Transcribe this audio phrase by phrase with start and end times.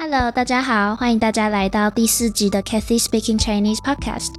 [0.00, 4.32] Hello，大家好，欢迎大家来到第四集的 Kathy Speaking Chinese Podcast。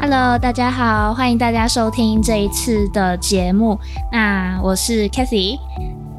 [0.00, 3.78] Hello，大家好，欢迎大家收听这一次的节目。
[4.10, 5.58] 那我是 Kathy。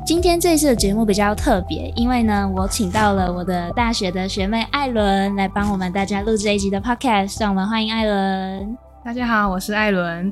[0.08, 7.42] 今天这一次的节目比较特别，因为呢，我请到了我的大学的学妹艾伦来帮我们大家录这一集的 Podcast。
[7.42, 8.78] 让我们欢迎艾伦。
[9.04, 10.32] 大家好，我是艾伦。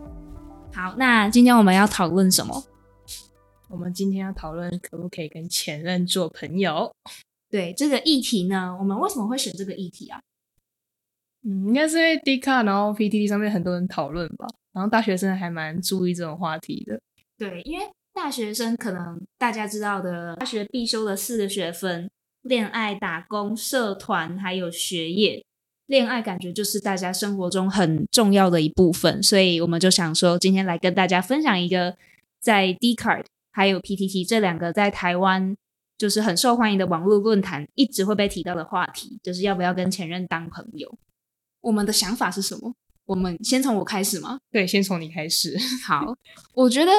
[0.73, 2.63] 好，那今天我们要讨论什么？
[3.67, 6.89] 我们今天要讨论可不可以跟前任做朋友。
[7.49, 10.21] 对这个议题呢，我们为什么会选这个议题啊？
[11.43, 16.97] 嗯，应该是因为 D 卡，然后 PTT 上面很多人讨论吧，然后大学生还蛮注意这种话题的。
[17.37, 22.09] 对，因为大学生可能大家知道的，大学必修的四个学分：
[22.43, 25.43] 恋爱、打工、社团，还有学业。
[25.87, 31.97] 恋爱感觉就是大家生活中很重要的一部分，所以我们就想说，今天来跟大家分享一个
[32.39, 35.55] 在 D Card 还有 PTT 这两个在台湾
[35.97, 40.97] 就是很受欢迎的网络论坛一直会被提到的话题，就是要不要跟前任当朋友。
[41.59, 42.73] 我们的想法是什么？
[43.05, 44.39] 我们先从我开始吗？
[44.49, 45.55] 对，先从你开始。
[45.85, 46.15] 好，
[46.55, 46.91] 我觉得，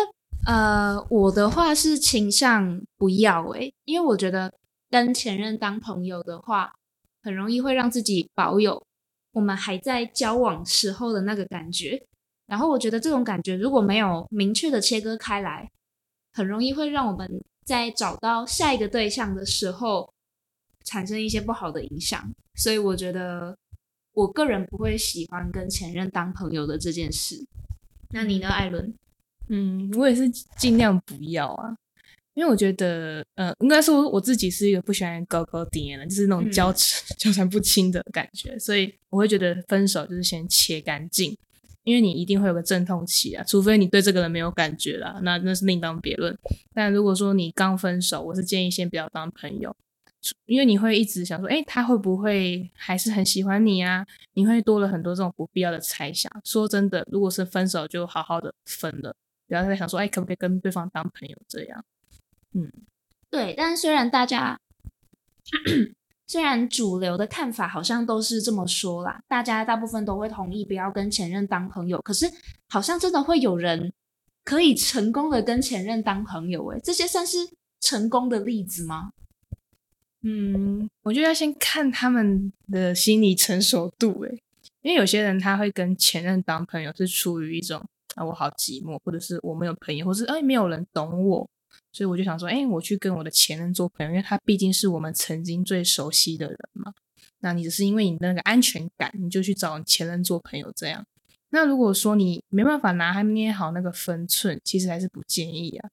[0.46, 4.52] 呃，我的话是倾向不要诶，因为我觉得
[4.88, 6.72] 跟前任当朋友的话，
[7.22, 8.82] 很容易会让自己保有
[9.32, 12.00] 我们还在交往时候的那个感觉。
[12.46, 15.70] 然后我觉得这种感觉如果没有明确的切割开来，
[16.32, 17.28] 很容易会让我们
[17.64, 20.12] 在找到下一个对象的时候
[20.84, 22.32] 产生一些不好的影响。
[22.54, 23.56] 所以我觉得。
[24.16, 27.46] 我个人不会喜欢跟前任当朋友的这件事。
[28.12, 28.94] 那你呢，艾伦？
[29.48, 31.74] 嗯，我也是尽量不要啊，
[32.34, 36.72] 因为我觉得，呃，应该说我自己是一个不喜欢高高低的，就是那种交
[37.16, 41.36] 纠缠不清的感觉，所以我会觉得分手就是先切干净，
[41.84, 46.36] 因为你一定会有个阵痛期啊，除非你对这个人没有感觉了，那那是另当别论。
[46.74, 49.74] 但如果说你刚分手，我是建议先不要当朋友。
[50.46, 54.04] 因为你会一直想说，哎，他会不会还是很喜欢你啊？
[54.34, 56.28] 你会多了很多这种不必要的猜想。
[56.44, 59.14] 说真的，如果是分手，就好好的分了，
[59.48, 61.84] 不要再想说，哎，可不可以跟对方当朋友这样？
[62.52, 62.70] 嗯，
[63.30, 63.54] 对。
[63.56, 64.58] 但是虽然大家
[66.26, 72.00] 虽然主流的看法好像都是这么说啦，大家大部分都会同意不要跟前任当朋友。
[72.02, 72.26] 可是
[72.68, 73.92] 好像真的会有人
[74.42, 77.38] 可以成功的跟前任当朋友，哎，这些算是
[77.80, 79.12] 成功的例子吗？
[80.22, 84.42] 嗯，我觉得要先看他们的心理成熟度，诶，
[84.82, 87.84] 因为有些人他会跟前任当朋友，是出于一种
[88.16, 91.48] 啊我好寂寞，或者是我没有朋友，或是哎没有人懂我，
[91.92, 96.92] 所以我就想说，哎，我去跟我的前任做朋友，因为他毕竟是我们曾经最熟悉的人嘛。
[97.40, 101.04] 那你只是因为你的那个安全感，你就去找前任做朋友这样。
[101.50, 105.88] 那如果说你没办法拿他捏好那个分寸，其实还是不建议啊。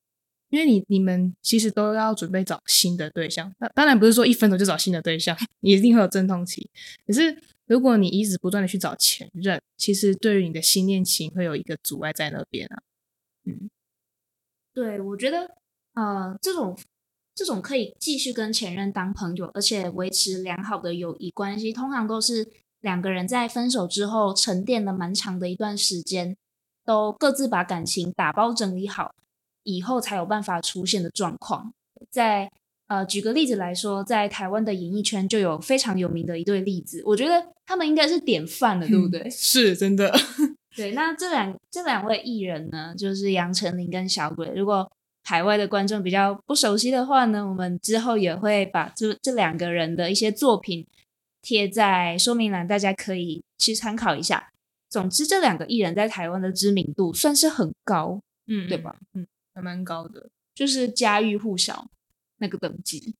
[0.50, 6.70] 因为你你们其实都要准备找新的对象，那当然不是说一分手就找新的对象， 你一定会有阵痛期。
[7.06, 7.36] 可是
[7.66, 12.82] 如果你一直不断的去找前任，其实对于你的新恋情会有一个阻碍在那边啊。
[13.44, 13.70] 嗯，
[14.72, 15.56] 对，我觉得
[15.94, 16.76] 呃，这种
[17.34, 22.48] 这种可以继续跟前任当朋友，而且维持良好的友谊关系，通常都是
[22.80, 26.36] 两个人在分手之后沉淀了蛮长的一段时间，
[26.84, 29.14] 都各自把感情打包整理好。
[29.66, 31.72] 以后才有办法出现的状况，
[32.10, 32.52] 在
[32.86, 39.28] 呃，举个例子来说，在台湾的演艺圈就有非常有名的一对例子，我觉得他们应该是典范了，对不对？
[39.30, 40.14] 是真的。
[40.76, 44.50] 对，那这两这两位艺人呢，就是杨丞琳跟小鬼。
[44.54, 44.90] 如果
[45.22, 50.86] 海外的观众比较不熟悉的话呢，我们之后也会把这这两个人的一些作品
[51.40, 54.50] 贴在说明栏，大家可以去参考一下。
[54.90, 58.96] 总之，这两个艺人在台湾的知名度算是很高，嗯，对吧？
[59.14, 59.26] 嗯。
[59.54, 61.86] 还蛮高的，就是家喻户晓
[62.38, 63.14] 那个等级，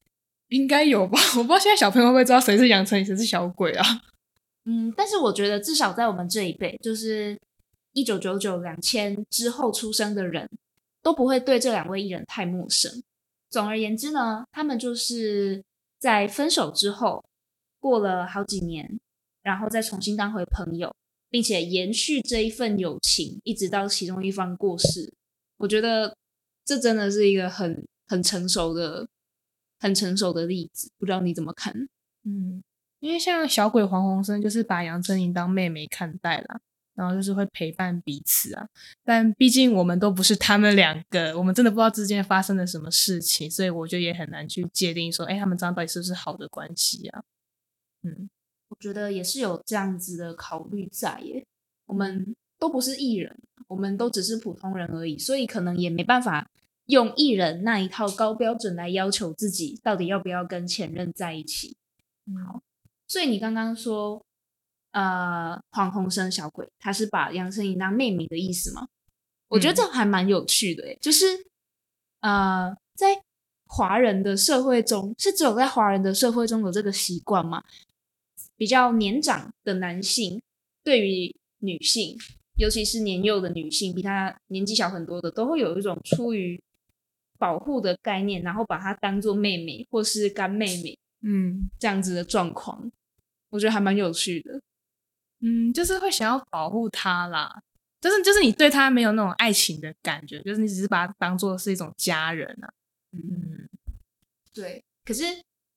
[0.49, 1.19] 应该有吧？
[1.39, 3.85] 我不知道现在小朋友会不会知道谁是杨丞琳，谁是小鬼啊？
[4.65, 7.39] 嗯，但是我觉得至少在我们这一辈，就是
[7.93, 10.49] 一九九九、两千之后出生的人，
[11.03, 13.03] 都不会对这两位艺人太陌生。
[13.51, 15.63] 总而言之呢，他们就是
[15.99, 17.25] 在分手之后，
[17.79, 18.99] 过了好几年，
[19.43, 20.95] 然后再重新当回朋友，
[21.31, 25.13] 并且延续这一份友情，一直到其中一方过世。
[25.59, 26.17] 我觉得。
[26.67, 29.09] 这真的是一个很很成熟的、
[29.79, 31.89] 很成熟的例子，不知道你怎么看？
[32.25, 32.63] 嗯，
[33.01, 36.61] 因为像小鬼黄鸿升就是把杨丞琳当妹妹看待啦，
[36.95, 38.67] 然后就是会陪伴彼此啊。
[39.05, 47.23] 但毕竟我们都不是他们两个，我们真的不知道之间发生了什么事情，所以我觉得也很难去界定说，哎，他们这样到底是不是好的关系啊？
[48.03, 48.31] 嗯，
[48.69, 51.45] 我觉得也是有这样子的考虑在耶。
[51.87, 53.37] 我们都不是艺人，
[53.69, 56.51] 我们都只是普通人而已，所以可能也没办法
[56.87, 61.77] 用艺人那一套高标准来要求自己到底要不要跟前任在一起。
[62.47, 62.63] 好，
[63.09, 64.25] 所以你刚刚说，
[64.93, 68.89] 呃，黄鸿生小鬼他是把杨丞琳当妹妹的意思吗？
[69.49, 71.27] 我觉得这还蛮有趣的，就是
[72.21, 73.23] 呃，在
[73.67, 77.63] 华人的社会中，是只有在华人的社会中有这个习惯吗？
[78.57, 80.41] 比较年长的男性
[80.83, 82.17] 对于女性，
[82.57, 86.61] 尤其是年幼的女性，比他年纪小很多的，都会有一种出于
[87.45, 92.91] 保护的概念，然后把她当做妹妹或是干妹妹，嗯这样子的状况，
[93.51, 94.59] 我觉得还蛮有趣的。
[95.41, 97.63] 嗯，就是会想要保护她啦，
[98.01, 102.73] 就是就是你对她没有那种爱情的感觉，就是你只是把她当做是一种家人啊。
[103.13, 103.69] 嗯，
[104.55, 104.83] 对。
[105.05, 105.23] 可是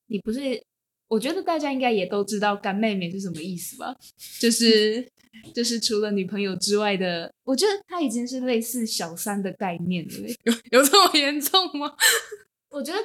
[0.05, 0.63] 你不是，
[1.09, 3.93] 我觉得大家应该也都知道干妹妹是什么意思吧？
[4.39, 5.05] 就是
[5.53, 10.37] 就是除了女朋友之外的，我觉得他已经是类似小三的概念了欸。
[10.43, 11.93] 有有这么严重吗？
[12.69, 12.99] 我觉得，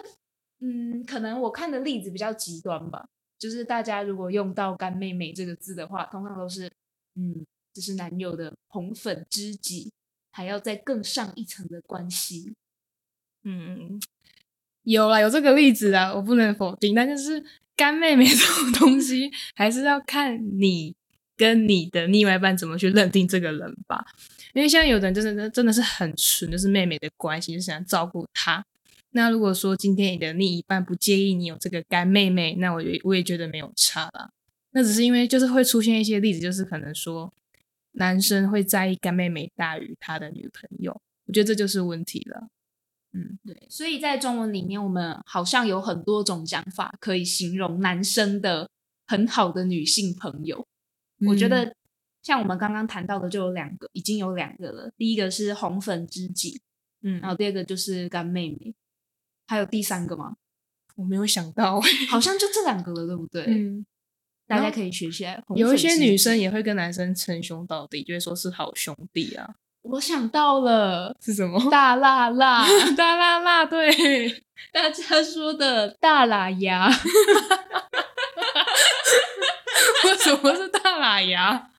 [0.61, 3.07] 嗯，可能我看的例子比较极端吧。
[3.39, 6.71] 就是大家如果用到“干妹妹”这个字的话，通常都是，
[7.17, 7.45] 嗯，
[7.75, 9.91] 就是男友的红粉知己，
[10.31, 12.53] 还要再更上一层的关系。
[13.43, 14.01] 嗯，
[14.85, 16.95] 有啦，有这个例子啊，我不能否定。
[16.95, 17.45] 但就是
[17.75, 20.95] 干妹妹 这种东西，还是要看你
[21.43, 24.07] 跟你的另外一半怎么去认定这个人吧。
[24.55, 28.65] 因为像有的人真的真的是很纯，就是妹妹的关系，就想照顾她。
[29.11, 34.31] 那如果说今天你的另一半不介意你有这个干妹妹，那我也我也觉得没有差啦。
[34.71, 37.33] 那只是因为就是会出现一些例子，就是可能说
[37.95, 40.93] 男生会在意干妹妹大于他的女朋友，
[41.27, 42.47] 我觉得这就是问题了。
[43.15, 48.69] 嗯，对，所以在中文里面，我们好像有很多种讲法可以形容男生的
[49.07, 50.67] 很好的女性朋友。
[51.27, 51.75] 我觉得
[52.23, 54.91] 像我们刚刚谈到的就有两个，已经有两个了。
[54.97, 56.61] 第一个是红粉知己，
[57.03, 58.75] 嗯，然后第二个就是干妹妹。
[59.47, 60.37] 还有第三个吗？
[60.97, 63.45] 我没有想到，好像就这两个了，对不对？
[63.45, 63.85] 嗯，
[64.47, 65.43] 大家可以学起来。
[65.55, 69.55] 有一些女生也会跟男生称兄道弟，就会说是好兄弟啊。
[69.83, 71.69] 我想到了，是什么？
[71.71, 72.65] 大辣辣，
[72.97, 73.91] 大辣辣，对，
[74.73, 76.89] 大家说的大喇牙。
[80.05, 80.62] 为什么是
[81.23, 81.71] 大喇牙？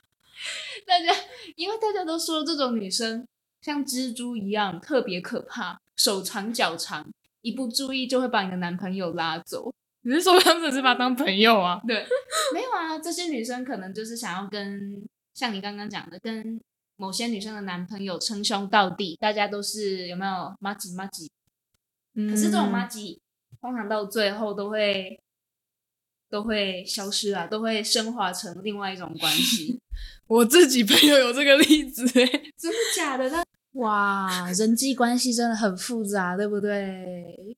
[0.87, 1.13] 大家
[1.55, 3.27] 因为大家都说这种女生
[3.61, 7.05] 像蜘蛛一样特别可怕，手长脚长。
[7.41, 9.73] 一不注意就会把你的男朋友拉走。
[10.03, 11.81] 你是说他们只是把他当朋友啊？
[11.85, 12.05] 对，
[12.53, 15.03] 没有啊，这些女生可能就是想要跟
[15.33, 16.59] 像你刚刚讲的，跟
[16.95, 21.29] 某些女生的男朋友称兄道弟，大家都是有没有妈吉妈吉？
[22.15, 23.19] 可是这种妈吉
[23.59, 25.19] 通常到最后都会
[26.33, 29.79] 都会消失啊，都会升华成另外一种关系。
[30.25, 32.25] 我自己朋友有这个例子哎，
[32.57, 33.29] 真的假的？
[33.29, 33.43] 那
[33.73, 37.55] 哇，人际关系真的很复杂，对不对？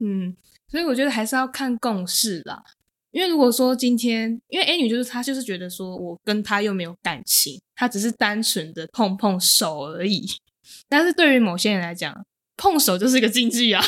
[0.00, 0.34] 嗯，
[0.70, 2.64] 所以我觉得还是要看共识啦。
[3.10, 10.26] 因为如果说今天，因为 A 女就是她，就是觉得说我跟她又没有感情，她只是单纯的碰碰手而已。
[10.88, 12.24] 但是对于某些人来讲，
[12.56, 13.84] 碰手就是一个禁忌啊。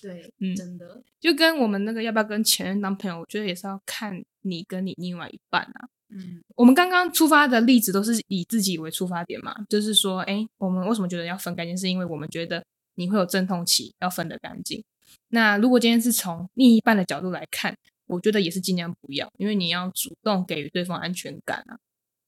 [0.00, 5.88] 对，嗯，真的，就跟我们那个要不要跟前任当朋友，我觉得也是要看你跟你另外一半啊。
[6.08, 12.64] 嗯，我们刚刚出发的例子都是以自己为出发点嘛，就是说，哎，我们为什么觉得要分干净，是因为我们觉得
[12.96, 14.82] 你会有阵痛期，要分得干净。
[15.28, 21.78] 那如果今天是从另一半的角度来看，我觉得也是尽量不要，因为你要主动给予对方安全感啊。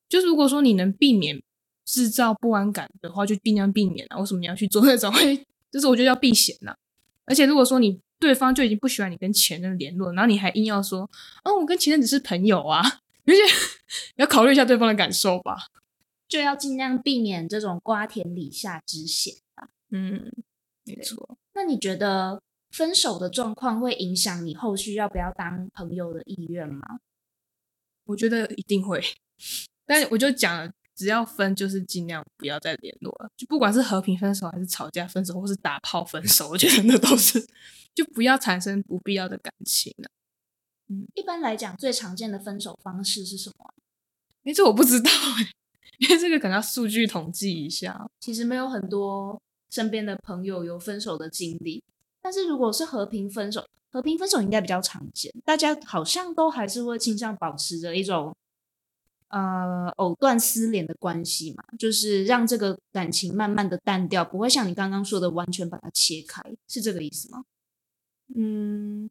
[0.09, 1.43] 就是如果说你能避免
[1.85, 4.19] 制造不安感的话，就尽量避免啊。
[4.19, 5.13] 为什么你要去做那种？
[5.73, 6.77] 就是我觉得要避嫌呐。
[7.27, 11.09] 而且如果说你对方就已经不喜欢你跟前任联络，然后你还硬要说，
[11.45, 12.83] 哦，我跟前任只是朋友啊。
[13.25, 13.41] 而且
[14.17, 15.57] 要考虑一下对方的感受吧，
[16.27, 19.69] 就要尽量避免这种瓜田李下之嫌吧。
[19.91, 20.33] 嗯，
[20.85, 21.37] 没错。
[21.55, 26.99] 那你觉得分手的状况会影响你后续要不要当朋友的意愿吗？
[28.07, 29.01] 我觉得一定会。
[29.87, 37.41] 但我就讲了，只要分就是尽量不要再联络了，就不管是和平分手还是吵架分手，或是打炮分手，我觉得那都是
[37.95, 40.09] 就不要产生不必要的感情了。
[40.89, 43.73] 嗯一般来讲，最常见的分手方式是什么？
[44.45, 45.51] 哎，这我不知道哎，
[45.99, 48.07] 因为这个可能要数据统计一下。
[48.21, 51.83] 其实没有很多身边的朋友有分手的经历，
[52.21, 58.37] 但是如果是和平分手，和平分手应该比较常见，大家好像都还是会倾向保持着一种
[59.33, 67.45] 呃藕断丝连的关系嘛，就是让这个感情慢慢的淡掉，不会像你刚刚说的完全把它切开，是这个意思吗？
[68.35, 69.11] 嗯，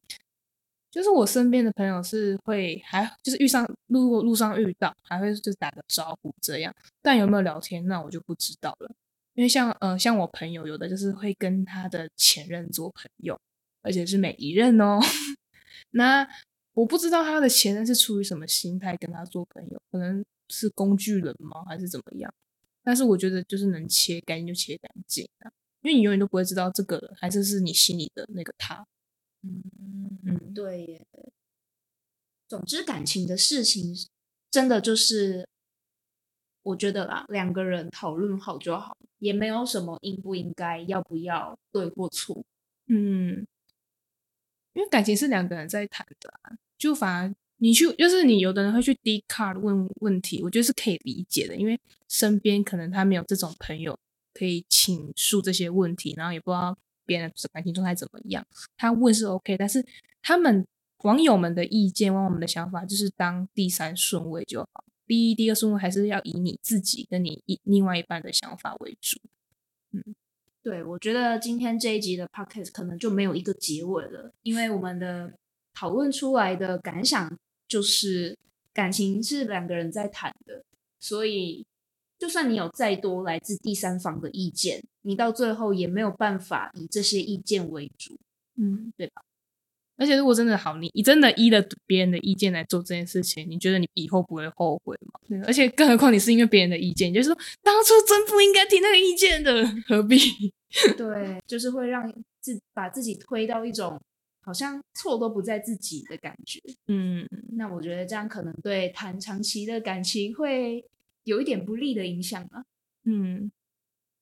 [0.89, 8.91] 就是我身边的朋友是会还就是遇上路过路上遇到还会就打个招呼这样，但有没有聊天那我就不知道了。
[9.33, 13.39] 因为像呃像我朋友有的就是会跟他的前任做朋友，
[13.81, 14.99] 而且是每一任哦。
[15.91, 16.27] 那
[16.81, 22.33] 我不知道他的前任是出于什么心态跟他做朋友，可能是工具人吗，还是怎么样？
[22.81, 25.51] 但是我觉得就是能切干净就切干净啊，
[25.83, 28.83] 因为你永远都不会知道这个人还是是你心里的那个他。
[29.43, 29.61] 嗯
[30.25, 31.07] 嗯，对耶。
[32.47, 33.95] 总之，感情的事情
[34.49, 35.47] 真的就是
[36.63, 42.43] 我觉得啦，两个人讨论好就好，也没有什么应不应该、要不要、对或错。
[42.87, 43.45] 嗯。
[44.73, 46.33] 因为感情是两个人在谈的，
[46.81, 53.95] 就反而你去，就是你有的人会去 D card 问问题，我觉得是可以理解的，因为身边可能他没有这种朋友
[54.33, 58.43] 可以倾诉这些问题，然后也不知道别人的感情状态怎么样，
[58.75, 59.85] 他问是 OK，但是
[60.23, 60.65] 他们
[61.03, 69.19] 网友们的意见、网友们的想法就是当第三顺位就好，第一、第二顺位还是要以你自己跟你一另外一半的想法为主，
[69.91, 70.15] 嗯。
[70.63, 75.33] 对，我觉得今天这一集的 podcast 可能就没有一个结尾了，因为我们的
[75.73, 77.37] 讨论出来的感想
[77.67, 78.37] 就是
[78.73, 80.63] 感情是两个人在谈的，
[80.99, 81.65] 所以
[82.19, 88.17] 就算你有再多来自第三方的意见，你到最后也没有办法以这些意见为主，
[88.57, 89.21] 嗯，对吧？
[89.97, 95.19] 而且如果真的好，你你真的依了别人的意见来做这件事情，你觉得你以后不会后悔吗？
[95.27, 100.17] 对，而且更何况你是因为别人的意见，就是说当初真不应该听那个意见的，何必？
[100.97, 103.99] 对，就是会让自把自己推到一种
[104.41, 106.59] 好像错都不在自己的感觉。
[106.87, 110.85] 嗯，那我觉得这样可能对谈长期的感情会
[111.23, 112.65] 有一点不利的影响啊。
[113.05, 113.51] 嗯，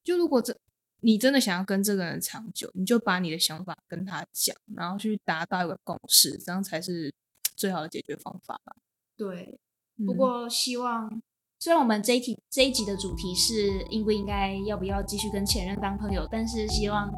[0.04, 0.56] 就如果这。
[1.02, 7.10] 你真的想要跟这个人长久，你就把你的想法跟他讲，然后去达到一个共识，这样才是
[7.56, 8.76] 最好的解决方法吧。
[9.16, 9.58] 对，
[10.06, 11.22] 不过希望
[11.58, 17.10] 虽然我们这一题这一集的主题是应不应该要不要继续跟前任当朋友，但是希望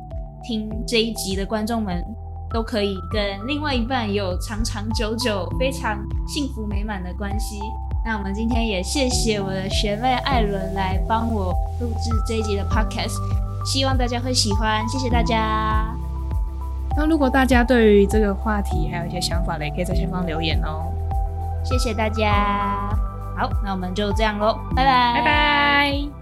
[0.43, 2.03] 听这一集的观众们
[2.53, 7.59] 都可以跟另外一半有长长久久、非常幸福美满的关系。
[8.03, 13.15] 那我们今天也谢谢我的学妹艾伦来帮我录制这一集的 podcast。
[13.63, 15.95] 希望大家会喜欢，谢谢大家。
[16.97, 20.91] 那如果大家对于这个话题还有一些想法的，也可以在下方留言哦。
[21.63, 22.89] 谢谢大家。
[23.37, 26.20] 好，那我们就这样喽，拜拜，拜拜。